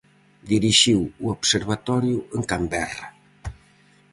[0.51, 3.07] Dirixiu o observatorio en Camberra.